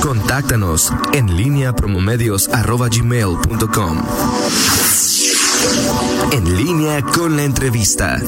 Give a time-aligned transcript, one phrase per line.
[0.00, 3.98] Contáctanos en línea promomedios.com.
[6.32, 8.18] En línea con la entrevista.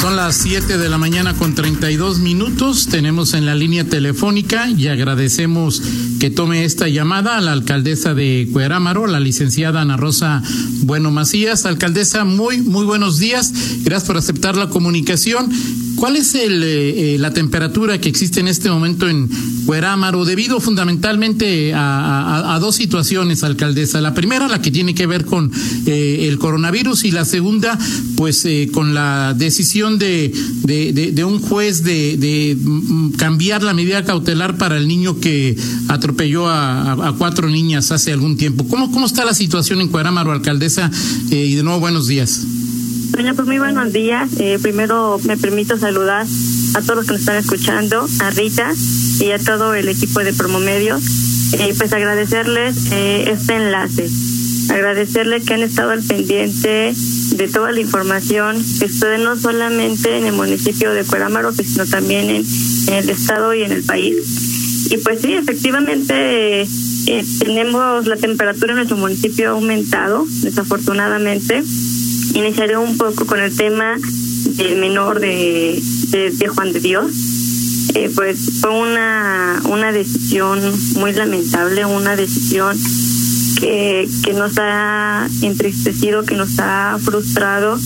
[0.00, 2.88] Son las 7 de la mañana con 32 minutos.
[2.88, 5.80] Tenemos en la línea telefónica y agradecemos
[6.18, 10.42] que tome esta llamada a la alcaldesa de Cuerámaro, la licenciada Ana Rosa
[10.80, 11.66] Bueno Macías.
[11.66, 13.52] Alcaldesa, muy, muy buenos días.
[13.84, 15.52] Gracias por aceptar la comunicación.
[16.02, 19.30] ¿Cuál es el, eh, eh, la temperatura que existe en este momento en
[19.66, 24.00] Cuerámaro debido fundamentalmente a, dos situaciones, alcaldesa?
[24.00, 25.52] La primera, la que tiene que ver con
[25.86, 27.78] eh, el coronavirus y la segunda,
[28.16, 30.34] pues con la decisión de,
[30.64, 37.14] de, un juez de, mm, cambiar la medida cautelar para el niño que atropelló a,
[37.16, 38.66] cuatro niñas hace algún tiempo.
[38.66, 40.90] ¿Cómo, cómo está la situación en Cuerámaro, alcaldesa?
[41.30, 42.40] y de nuevo, buenos días.
[43.12, 44.30] Doña, pues muy buenos días.
[44.40, 46.26] Eh, primero me permito saludar
[46.74, 48.72] a todos los que nos están escuchando, a Rita
[49.20, 51.02] y a todo el equipo de Promomedios.
[51.52, 54.08] Eh, pues agradecerles eh, este enlace,
[54.70, 56.94] agradecerles que han estado al pendiente
[57.32, 62.30] de toda la información que sucede no solamente en el municipio de Cuerámaro, sino también
[62.30, 62.46] en,
[62.94, 64.16] el estado y en el país.
[64.90, 71.62] Y pues sí, efectivamente eh, tenemos la temperatura en nuestro municipio aumentado, desafortunadamente
[72.34, 73.96] Iniciaré un poco con el tema
[74.56, 77.12] del menor de, de, Juan de Dios.
[77.94, 80.60] Eh, pues fue una, una decisión
[80.96, 82.78] muy lamentable, una decisión
[83.60, 87.78] que, que nos ha entristecido, que nos ha frustrado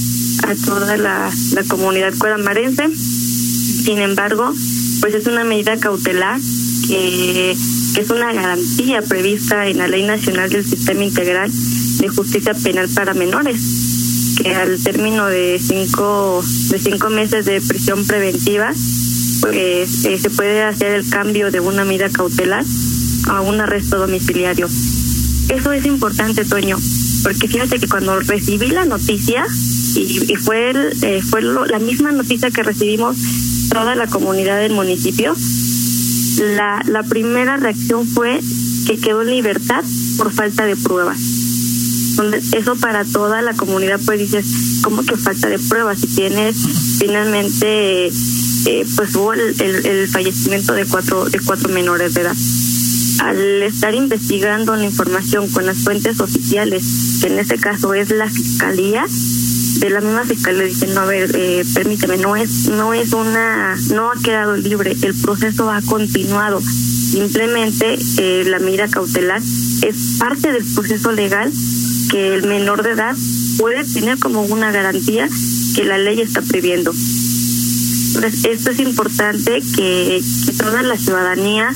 [0.46, 2.88] a toda la, la comunidad cueramarense.
[2.94, 4.52] Sin embargo,
[5.00, 6.40] pues es una medida cautelar
[6.86, 7.56] que,
[7.94, 12.88] que es una garantía prevista en la Ley Nacional del Sistema Integral de Justicia Penal
[12.94, 13.85] para Menores
[14.36, 18.72] que al término de cinco, de cinco meses de prisión preventiva,
[19.40, 22.64] pues eh, se puede hacer el cambio de una medida cautelar
[23.28, 24.68] a un arresto domiciliario.
[25.48, 26.76] Eso es importante, Toño,
[27.22, 29.46] porque fíjate que cuando recibí la noticia,
[29.94, 30.72] y, fue,
[31.02, 33.16] eh, fue la misma noticia que recibimos
[33.70, 35.34] toda la comunidad del municipio,
[36.38, 38.40] la, la primera reacción fue
[38.86, 39.84] que quedó en libertad
[40.18, 41.35] por falta de pruebas
[42.52, 46.56] eso para toda la comunidad pues dices como que falta de pruebas si tienes
[46.98, 48.06] finalmente
[48.66, 52.36] eh, pues hubo el, fallecimiento de cuatro de cuatro menores de edad.
[53.20, 56.84] Al estar investigando la información con las fuentes oficiales
[57.20, 59.06] que en este caso es la fiscalía
[59.78, 63.76] de la misma fiscalía dicen no a ver eh, permíteme no es no es una
[63.92, 66.60] no ha quedado libre el proceso ha continuado.
[66.60, 71.52] Simplemente eh, la medida cautelar es parte del proceso legal
[72.10, 73.16] que el menor de edad
[73.58, 75.28] puede tener como una garantía
[75.74, 76.92] que la ley está previendo.
[78.14, 80.22] Entonces, esto es importante que,
[80.58, 81.72] toda la ciudadanía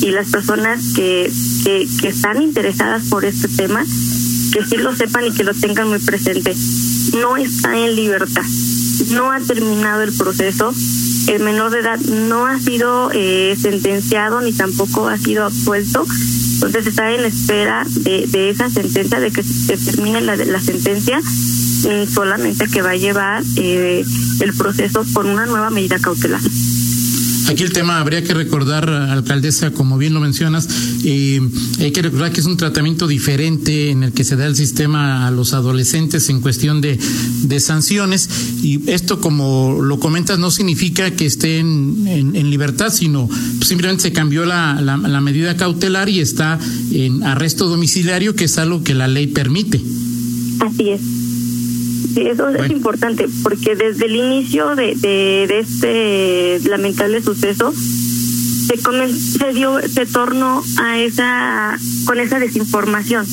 [0.00, 1.32] y las personas que,
[1.64, 3.84] que, que están interesadas por este tema,
[4.52, 6.54] que sí lo sepan y que lo tengan muy presente.
[7.18, 8.44] No está en libertad,
[9.12, 10.74] no ha terminado el proceso,
[11.28, 16.06] el menor de edad no ha sido eh, sentenciado ni tampoco ha sido absuelto
[16.58, 21.20] entonces está en espera de, de esa sentencia, de que se termine la, la sentencia,
[22.12, 24.04] solamente que va a llevar eh,
[24.40, 26.40] el proceso por una nueva medida cautelar.
[27.48, 30.68] Aquí el tema habría que recordar, alcaldesa, como bien lo mencionas,
[31.02, 31.40] eh,
[31.80, 35.26] hay que recordar que es un tratamiento diferente en el que se da el sistema
[35.26, 36.98] a los adolescentes en cuestión de,
[37.44, 38.28] de sanciones
[38.62, 43.28] y esto, como lo comentas, no significa que estén en, libertad, sino
[43.64, 46.58] simplemente se cambió la, la, la medida cautelar y está
[46.92, 49.80] en arresto domiciliario, que es algo que la ley permite.
[50.60, 51.27] Así es.
[52.18, 58.74] Sí, eso es importante, porque desde el inicio de, de, este lamentable suceso, se,
[59.38, 63.24] se dio, se tornó a esa, con esa desinformación.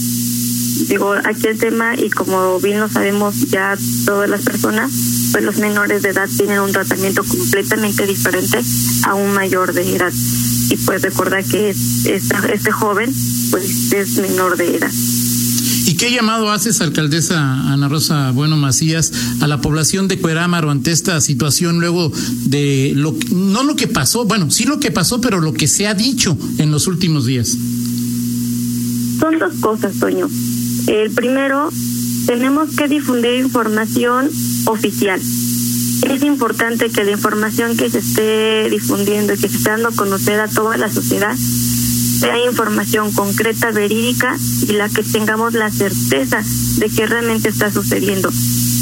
[0.88, 3.76] Digo, aquí el tema, y como bien lo sabemos ya
[4.06, 4.92] todas las personas,
[5.32, 8.60] pues los menores de edad tienen un tratamiento completamente diferente
[9.08, 10.14] a un mayor de edad.
[10.70, 13.12] Y pues recordar que este joven,
[13.50, 14.92] pues es menor de edad.
[15.88, 20.92] ¿Y qué llamado haces, alcaldesa Ana Rosa Bueno Macías, a la población de Cuerámaro ante
[20.92, 22.12] esta situación luego
[22.46, 25.86] de lo no lo que pasó, bueno, sí lo que pasó, pero lo que se
[25.86, 27.50] ha dicho en los últimos días?
[29.20, 30.28] Son dos cosas, Toño.
[30.88, 31.70] El primero,
[32.26, 34.28] tenemos que difundir información
[34.66, 35.22] oficial.
[35.22, 39.92] Es importante que la información que se esté difundiendo y que se esté dando a
[39.92, 41.36] conocer a toda la sociedad
[42.20, 46.42] sea información concreta, verídica y la que tengamos la certeza
[46.78, 48.32] de que realmente está sucediendo.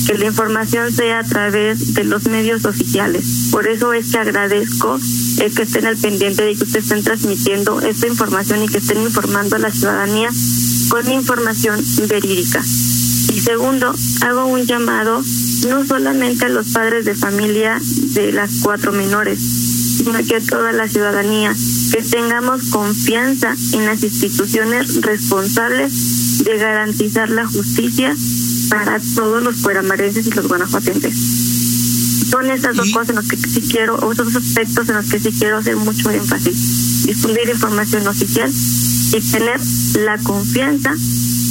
[0.06, 3.50] que la información sea a través de los medios oficiales.
[3.52, 5.00] Por eso es que agradezco
[5.40, 9.02] el que estén al pendiente de que ustedes estén transmitiendo esta información y que estén
[9.02, 10.30] informando a la ciudadanía
[10.90, 12.62] con información verídica.
[13.34, 15.24] Y segundo, hago un llamado
[15.68, 17.80] no solamente a los padres de familia
[18.14, 21.56] de las cuatro menores, sino que a toda la ciudadanía,
[21.94, 28.16] que tengamos confianza en las instituciones responsables de garantizar la justicia
[28.72, 31.16] para todos los cueramarenses y los guanajuatenses.
[32.32, 35.06] Son esas dos cosas en las que sí quiero, o esos dos aspectos en los
[35.06, 37.06] que sí quiero hacer mucho énfasis.
[37.06, 39.62] Difundir información oficial y tener
[40.00, 40.96] la confianza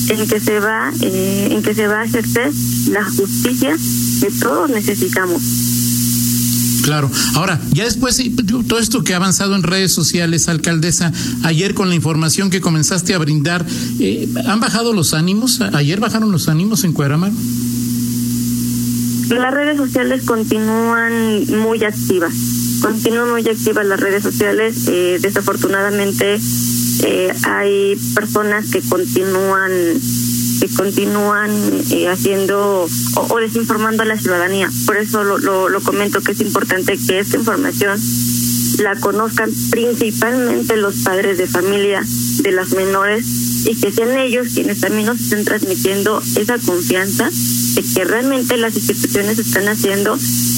[0.09, 2.51] en que se va, eh, en que se va a ejercer
[2.91, 3.77] la justicia
[4.21, 5.72] que todos necesitamos.
[6.83, 7.11] Claro.
[7.35, 8.21] Ahora, ya después,
[8.69, 11.13] todo esto que ha avanzado en redes sociales, alcaldesa,
[11.45, 13.65] ayer con la información que comenzaste a brindar,
[14.01, 15.61] eh, ¿han bajado los ánimos?
[15.61, 17.33] ¿Ayer bajaron los ánimos en Cueramar?
[19.29, 22.35] Las redes sociales continúan muy activas.
[22.83, 24.89] Continúan muy activas las redes sociales.
[24.89, 26.39] Eh, desafortunadamente,
[27.05, 29.73] eh, hay personas que continúan
[30.63, 31.51] que continúan
[31.91, 32.87] eh, haciendo
[33.17, 34.71] o, desinformando a la ciudadanía.
[34.87, 38.01] Por eso lo, lo, comento que es importante que esta información
[38.79, 42.05] la conozcan principalmente los padres de familia
[42.43, 43.27] de las menores
[43.67, 48.77] y que sean ellos quienes también nos estén transmitiendo esa confianza de que realmente las
[48.77, 50.17] instituciones están haciendo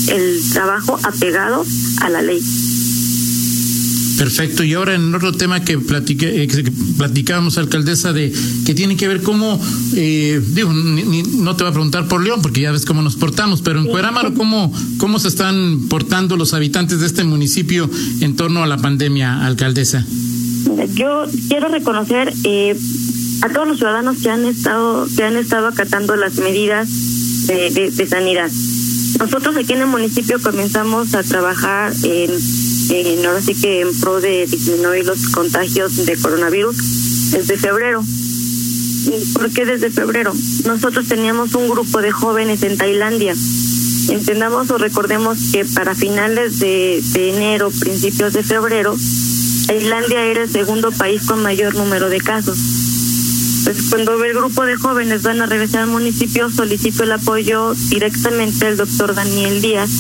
[0.09, 1.65] el trabajo apegado
[2.03, 2.43] a la ley.
[4.19, 4.63] Perfecto.
[4.65, 8.33] Y ahora en otro tema que, platique, eh, que platicábamos, alcaldesa, de
[8.65, 9.61] que tiene que ver cómo,
[9.95, 13.63] eh, digo, no te voy a preguntar por León, porque ya ves cómo nos portamos,
[13.63, 17.91] pero en Cuerámaro, ¿cómo, ¿cómo se están portando los habitantes de este municipio
[18.21, 20.07] en torno a la pandemia, alcaldesa?
[20.95, 22.77] Yo quiero reconocer eh,
[23.43, 26.89] a todos los ciudadanos que han estado, que han estado acatando las medidas
[27.47, 28.51] de, de sanidad.
[29.19, 32.31] Nosotros aquí en el municipio comenzamos a trabajar en
[32.91, 36.77] eh, ahora sí que en pro de disminuir los contagios de coronavirus
[37.33, 38.05] desde febrero.
[39.35, 40.33] ¿Por qué desde febrero?
[40.65, 43.35] Nosotros teníamos un grupo de jóvenes en Tailandia.
[44.09, 48.97] Entendamos o recordemos que para finales de, de enero, principios de febrero,
[49.67, 52.59] Tailandia era el segundo país con mayor número de casos.
[53.65, 58.67] Pues cuando el grupo de jóvenes van a regresar al municipio, solicito el apoyo directamente
[58.67, 59.91] al doctor Daniel Díaz,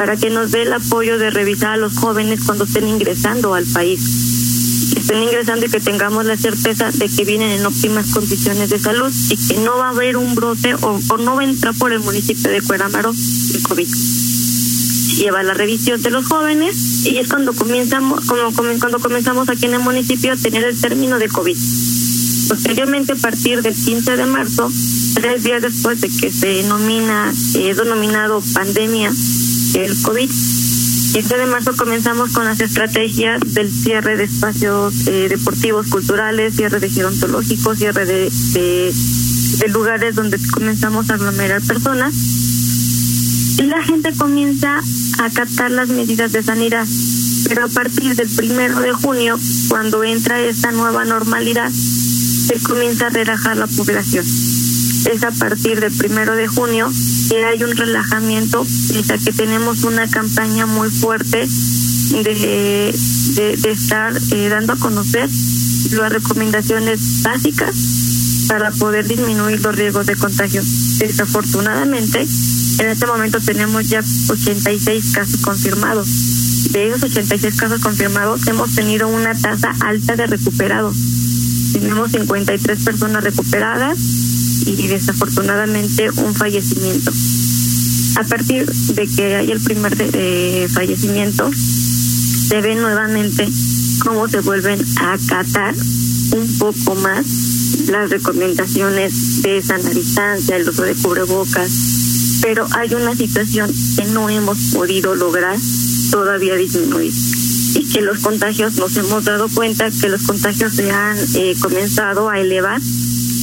[0.00, 3.66] para que nos dé el apoyo de revisar a los jóvenes cuando estén ingresando al
[3.66, 4.00] país.
[4.94, 8.78] Que estén ingresando y que tengamos la certeza de que vienen en óptimas condiciones de
[8.78, 11.92] salud y que no va a haber un brote o, no va a entrar por
[11.92, 13.88] el municipio de Cuerámaro el COVID.
[15.18, 19.74] Lleva la revisión de los jóvenes y es cuando comenzamos, como, cuando comenzamos aquí en
[19.74, 21.58] el municipio a tener el término de COVID.
[22.48, 24.72] Posteriormente, a partir del 15 de marzo,
[25.14, 29.12] tres días después de que se denomina, es denominado pandemia,
[29.74, 30.30] el COVID.
[31.14, 36.78] Este de marzo comenzamos con las estrategias del cierre de espacios eh, deportivos, culturales, cierre
[36.80, 38.92] de gerontológicos, cierre de,
[39.68, 42.14] lugares donde comenzamos a aglomerar personas.
[43.58, 44.80] Y la gente comienza
[45.18, 46.86] a acatar las medidas de sanidad.
[47.48, 49.38] Pero a partir del primero de junio,
[49.68, 54.24] cuando entra esta nueva normalidad, se comienza a relajar la población
[55.06, 56.90] es a partir del primero de junio
[57.28, 58.66] que hay un relajamiento,
[59.06, 61.46] ya que tenemos una campaña muy fuerte
[62.10, 62.94] de,
[63.56, 65.28] de, estar eh, dando a conocer
[65.92, 67.74] las recomendaciones básicas
[68.48, 70.62] para poder disminuir los riesgos de contagio.
[70.98, 72.26] Desafortunadamente,
[72.78, 76.08] en este momento tenemos ya 86 casos confirmados.
[76.72, 80.96] De esos 86 casos confirmados, hemos tenido una tasa alta de recuperados.
[81.72, 83.98] Tenemos 53 personas recuperadas
[84.66, 87.12] y desafortunadamente un fallecimiento.
[88.16, 93.48] A partir de que hay el primer de, fallecimiento, se ve nuevamente
[94.02, 95.74] cómo se vuelven a acatar
[96.32, 97.24] un poco más
[97.88, 101.70] las recomendaciones de sana el uso de cubrebocas,
[102.42, 105.56] pero hay una situación que no hemos podido lograr
[106.10, 107.12] todavía disminuir
[107.74, 112.28] y que los contagios nos hemos dado cuenta que los contagios se han eh, comenzado
[112.28, 112.80] a elevar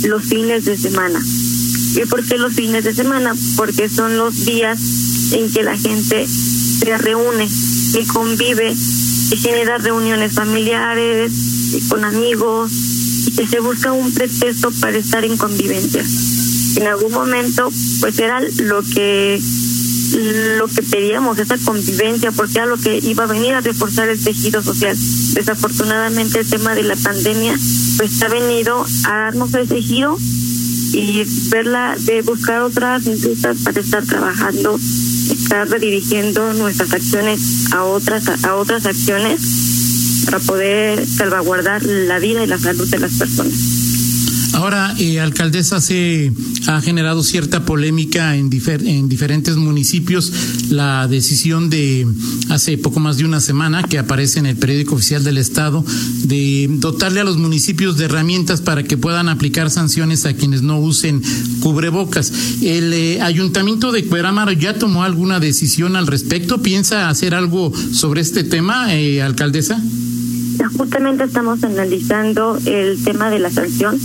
[0.03, 1.19] los fines de semana.
[1.95, 3.33] ¿Y por qué los fines de semana?
[3.55, 4.79] Porque son los días
[5.31, 7.47] en que la gente se reúne
[7.93, 8.73] y convive
[9.31, 11.31] y genera reuniones familiares
[11.89, 12.71] con amigos
[13.25, 16.03] y que se busca un pretexto para estar en convivencia.
[16.75, 19.41] En algún momento, pues era lo que
[20.57, 24.23] lo que pedíamos, esa convivencia, porque era lo que iba a venir a reforzar el
[24.23, 24.95] tejido social.
[25.33, 27.57] Desafortunadamente el tema de la pandemia
[27.97, 30.17] pues ha venido a darnos ese giro
[30.93, 38.27] y verla, de buscar otras rutas para estar trabajando, estar redirigiendo nuestras acciones a otras,
[38.45, 43.76] a otras acciones para poder salvaguardar la vida y la salud de las personas.
[44.57, 46.31] Ahora, eh, alcaldesa, se
[46.65, 50.33] ha generado cierta polémica en, en diferentes municipios
[50.71, 52.07] la decisión de
[52.49, 55.85] hace poco más de una semana que aparece en el periódico oficial del Estado
[56.23, 60.79] de dotarle a los municipios de herramientas para que puedan aplicar sanciones a quienes no
[60.79, 61.21] usen
[61.59, 62.33] cubrebocas.
[62.63, 66.63] ¿El eh, ayuntamiento de Cuerámaro ya tomó alguna decisión al respecto?
[66.63, 69.79] ¿Piensa hacer algo sobre este tema, eh, alcaldesa?
[70.75, 73.99] Justamente estamos analizando el tema de la sanción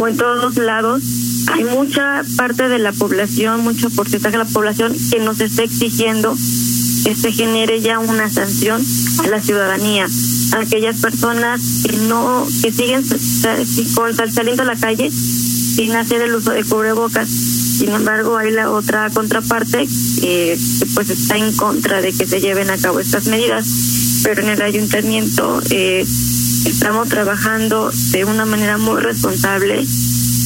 [0.00, 1.02] como en todos lados,
[1.52, 6.34] hay mucha parte de la población, mucho porcentaje de la población que nos está exigiendo
[7.04, 8.82] que se genere ya una sanción
[9.22, 10.06] a la ciudadanía,
[10.54, 16.52] a aquellas personas que no, que siguen saliendo a la calle sin hacer el uso
[16.52, 17.28] de cubrebocas.
[17.28, 19.86] Sin embargo, hay la otra contraparte
[20.22, 20.58] que
[20.94, 23.66] pues está en contra de que se lleven a cabo estas medidas.
[24.22, 26.06] Pero en el ayuntamiento eh,
[26.66, 29.84] estamos trabajando de una manera muy responsable,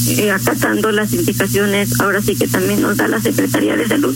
[0.09, 4.15] eh, acatando las indicaciones, ahora sí que también nos da la Secretaría de Salud,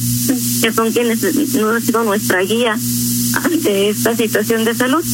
[0.62, 1.23] que son quienes
[1.55, 2.76] nos han sido nuestra guía
[3.45, 5.05] ante esta situación de salud.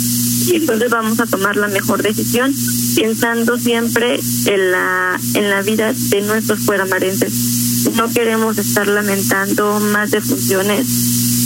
[0.46, 2.54] Y entonces vamos a tomar la mejor decisión,
[2.96, 7.32] pensando siempre en la, en la vida de nuestros fueramarenses.
[7.96, 10.86] No queremos estar lamentando más defunciones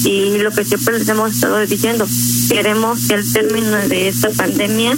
[0.05, 2.07] y lo que siempre les hemos estado diciendo,
[2.49, 4.97] queremos que al término de esta pandemia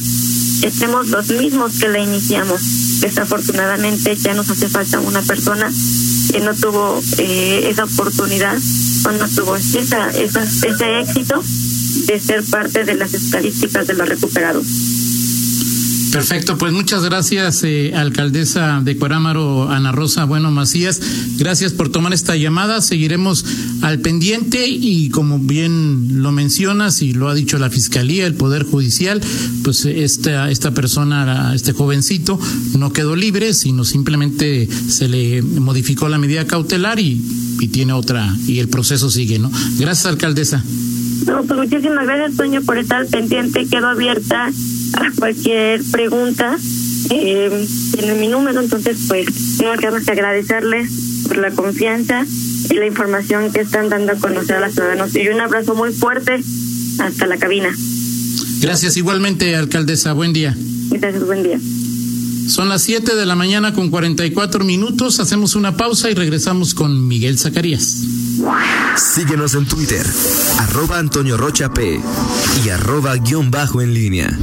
[0.63, 3.01] estemos los mismos que la iniciamos.
[3.01, 5.71] Desafortunadamente ya nos hace falta una persona
[6.31, 8.57] que no tuvo eh, esa oportunidad
[9.05, 11.43] o no tuvo esa, esa, ese éxito
[12.07, 14.67] de ser parte de las estadísticas de los recuperados.
[16.13, 21.01] Perfecto, pues muchas gracias, eh, alcaldesa de Cuarámaro, Ana Rosa Bueno Macías.
[21.39, 22.81] Gracias por tomar esta llamada.
[22.81, 23.45] Seguiremos
[23.83, 28.65] al pendiente y como bien lo mencionas y lo ha dicho la Fiscalía, el Poder
[28.65, 29.21] Judicial,
[29.63, 32.41] pues esta, esta persona, este jovencito,
[32.79, 37.23] no quedó libre, sino simplemente se le modificó la medida cautelar y,
[37.61, 39.51] y tiene otra, y el proceso sigue, ¿no?
[39.79, 40.65] Gracias, alcaldesa.
[41.27, 43.67] No, pues muchísimas gracias, Toño, por estar pendiente.
[43.67, 44.51] Quedo abierta
[44.95, 46.57] a cualquier pregunta.
[47.11, 49.27] Eh, tiene mi número, entonces, pues,
[49.63, 50.91] no queda más que agradecerles
[51.27, 52.25] por la confianza
[52.69, 55.15] y la información que están dando a conocer a los ciudadanos.
[55.15, 56.41] Y un abrazo muy fuerte
[56.99, 57.71] hasta la cabina.
[58.61, 60.13] Gracias, igualmente, alcaldesa.
[60.13, 60.55] Buen día.
[60.91, 61.59] Gracias, buen día.
[62.51, 65.21] Son las 7 de la mañana con 44 minutos.
[65.21, 68.05] Hacemos una pausa y regresamos con Miguel Zacarías.
[68.97, 70.05] Síguenos en Twitter,
[70.59, 72.01] arroba Antonio Rocha P
[72.65, 74.37] y arroba guion bajo en línea.